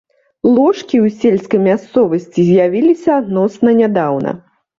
[0.53, 4.31] Ложкі ў сельскай мясцовасці з'явіліся адносна нядаўна.